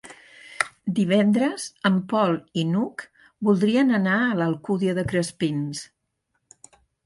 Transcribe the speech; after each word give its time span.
Divendres 0.99 1.65
en 1.89 1.99
Pol 2.15 2.33
i 2.63 2.65
n'Hug 2.71 3.05
voldrien 3.49 3.95
anar 4.01 4.19
a 4.25 4.35
l'Alcúdia 4.43 4.99
de 5.01 5.07
Crespins. 5.15 5.87